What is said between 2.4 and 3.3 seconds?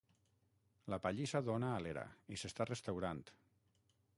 s'està restaurant.